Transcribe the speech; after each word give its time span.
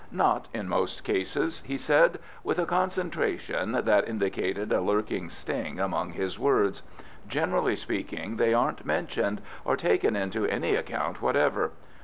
"Not 0.11 0.47
in 0.51 0.67
most 0.67 1.03
cases," 1.03 1.61
he 1.63 1.77
said, 1.77 2.17
with 2.43 2.57
a 2.57 2.65
concentration 2.65 3.73
that 3.83 4.09
indicated 4.09 4.73
a 4.73 4.81
lurking 4.81 5.29
sting 5.29 5.79
among 5.79 6.13
his 6.13 6.39
words. 6.39 6.81
"Generally 7.27 7.75
speaking, 7.75 8.37
they 8.37 8.51
aren't 8.51 8.83
mentioned 8.83 9.43
or 9.63 9.77
taken 9.77 10.15
into 10.15 10.47
any 10.47 10.73
account 10.73 11.21
whatever. 11.21 11.73